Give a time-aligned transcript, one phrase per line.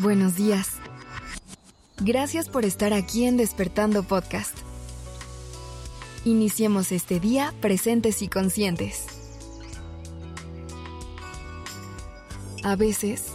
[0.00, 0.76] Buenos días.
[1.98, 4.56] Gracias por estar aquí en Despertando Podcast.
[6.24, 9.04] Iniciemos este día presentes y conscientes.
[12.64, 13.26] A veces,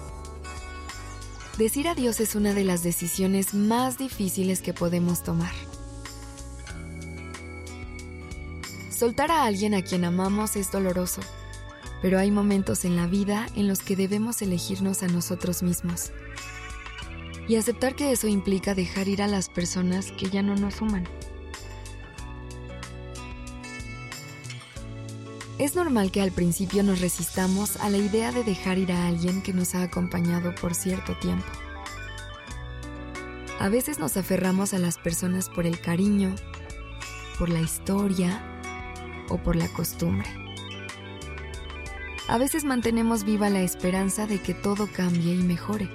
[1.59, 5.53] decir adiós es una de las decisiones más difíciles que podemos tomar.
[8.89, 11.21] Soltar a alguien a quien amamos es doloroso,
[12.01, 16.11] pero hay momentos en la vida en los que debemos elegirnos a nosotros mismos
[17.47, 21.07] y aceptar que eso implica dejar ir a las personas que ya no nos suman.
[25.57, 29.41] Es normal que al principio nos resistamos a la idea de dejar ir a alguien
[29.41, 31.45] que nos ha acompañado por cierto tiempo.
[33.59, 36.35] A veces nos aferramos a las personas por el cariño,
[37.39, 38.43] por la historia
[39.29, 40.27] o por la costumbre.
[42.27, 45.89] A veces mantenemos viva la esperanza de que todo cambie y mejore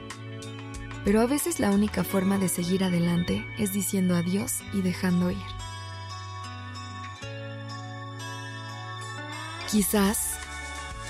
[1.05, 5.39] pero a veces la única forma de seguir adelante es diciendo adiós y dejando ir.
[9.71, 10.35] Quizás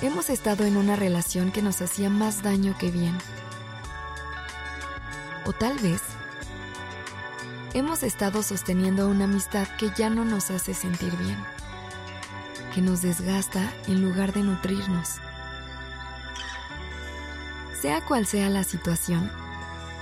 [0.03, 3.17] hemos estado en una relación que nos hacía más daño que bien.
[5.47, 6.03] O tal vez
[7.75, 11.39] hemos estado sosteniendo una amistad que ya no nos hace sentir bien,
[12.75, 15.17] que nos desgasta en lugar de nutrirnos.
[17.81, 19.31] Sea cual sea la situación,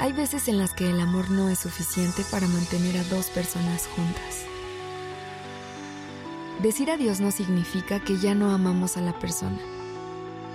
[0.01, 3.89] hay veces en las que el amor no es suficiente para mantener a dos personas
[3.97, 4.45] juntas.
[6.63, 9.59] Decir adiós no significa que ya no amamos a la persona,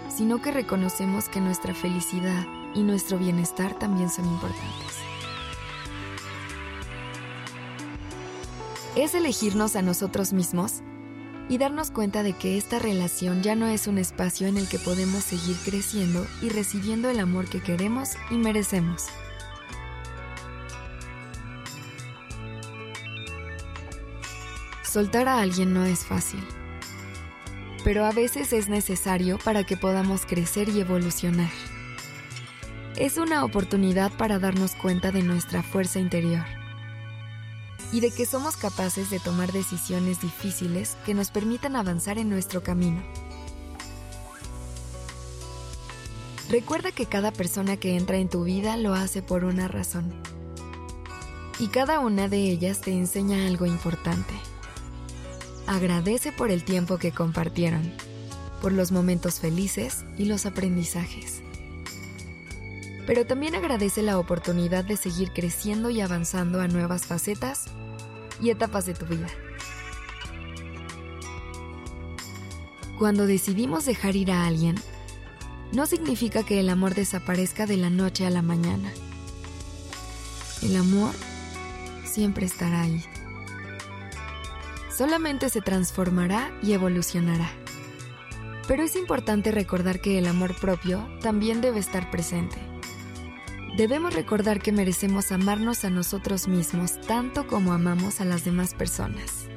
[0.10, 4.98] sino que reconocemos que nuestra felicidad y nuestro bienestar también son importantes.
[8.96, 10.82] Es elegirnos a nosotros mismos
[11.50, 14.80] y darnos cuenta de que esta relación ya no es un espacio en el que
[14.80, 19.08] podemos seguir creciendo y recibiendo el amor que queremos y merecemos.
[24.94, 26.40] Soltar a alguien no es fácil,
[27.84, 31.50] pero a veces es necesario para que podamos crecer y evolucionar.
[32.96, 36.46] Es una oportunidad para darnos cuenta de nuestra fuerza interior
[37.92, 42.62] y de que somos capaces de tomar decisiones difíciles que nos permitan avanzar en nuestro
[42.62, 43.02] camino.
[46.52, 50.14] Recuerda que cada persona que entra en tu vida lo hace por una razón.
[51.58, 54.36] Y cada una de ellas te enseña algo importante.
[55.68, 57.94] Agradece por el tiempo que compartieron,
[58.62, 61.42] por los momentos felices y los aprendizajes.
[63.08, 67.66] Pero también agradece la oportunidad de seguir creciendo y avanzando a nuevas facetas
[68.42, 69.28] y etapas de tu vida.
[73.00, 74.76] Cuando decidimos dejar ir a alguien,
[75.72, 78.92] no significa que el amor desaparezca de la noche a la mañana.
[80.62, 81.14] El amor
[82.06, 83.04] siempre estará ahí
[84.96, 87.50] solamente se transformará y evolucionará.
[88.68, 92.58] Pero es importante recordar que el amor propio también debe estar presente.
[93.76, 99.48] Debemos recordar que merecemos amarnos a nosotros mismos tanto como amamos a las demás personas.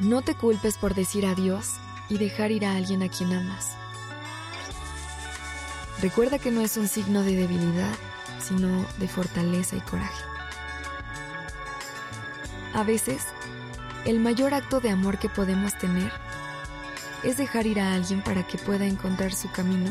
[0.00, 1.72] No te culpes por decir adiós
[2.08, 3.74] y dejar ir a alguien a quien amas.
[6.00, 7.94] Recuerda que no es un signo de debilidad,
[8.38, 10.37] sino de fortaleza y coraje.
[12.78, 13.24] A veces,
[14.04, 16.12] el mayor acto de amor que podemos tener
[17.24, 19.90] es dejar ir a alguien para que pueda encontrar su camino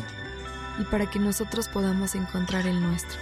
[0.79, 3.19] y para que nosotros podamos encontrar el nuestro.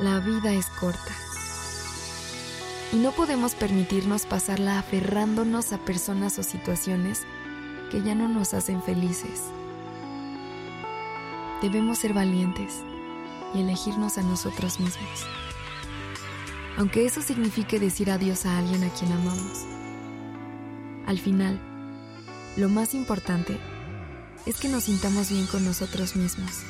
[0.00, 1.12] La vida es corta
[2.94, 7.24] y no podemos permitirnos pasarla aferrándonos a personas o situaciones
[7.90, 9.42] que ya no nos hacen felices.
[11.60, 12.72] Debemos ser valientes
[13.52, 15.26] y elegirnos a nosotros mismos
[16.76, 19.64] aunque eso signifique decir adiós a alguien a quien amamos.
[21.06, 21.58] Al final,
[22.56, 23.58] lo más importante
[24.44, 26.62] es que nos sintamos bien con nosotros mismos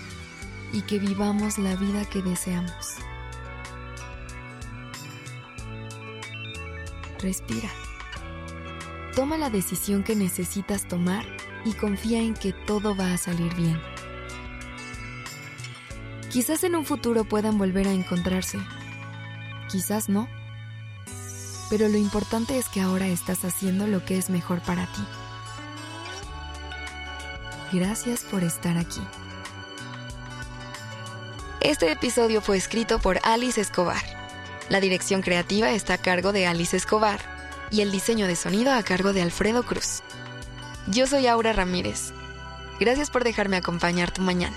[0.72, 2.96] y que vivamos la vida que deseamos.
[7.20, 7.70] Respira.
[9.14, 11.24] Toma la decisión que necesitas tomar
[11.64, 13.80] y confía en que todo va a salir bien.
[16.30, 18.58] Quizás en un futuro puedan volver a encontrarse
[19.70, 20.28] quizás no.
[21.70, 25.02] Pero lo importante es que ahora estás haciendo lo que es mejor para ti.
[27.72, 29.00] Gracias por estar aquí.
[31.60, 34.02] Este episodio fue escrito por Alice Escobar.
[34.68, 37.20] La dirección creativa está a cargo de Alice Escobar
[37.70, 40.02] y el diseño de sonido a cargo de Alfredo Cruz.
[40.86, 42.12] Yo soy Aura Ramírez.
[42.78, 44.56] Gracias por dejarme acompañar tu mañana.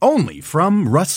[0.00, 1.16] Only from Rust